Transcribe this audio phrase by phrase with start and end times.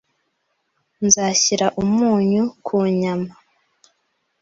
[1.05, 3.31] Nzashyira umunyu ku nyama.